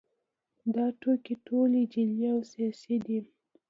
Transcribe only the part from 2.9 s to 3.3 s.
دي